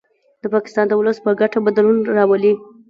د 0.41 0.43
پاکستان 0.53 0.85
د 0.87 0.93
ولس 0.99 1.17
په 1.25 1.31
ګټه 1.41 1.59
بدلون 1.65 1.97
راولي 2.17 2.53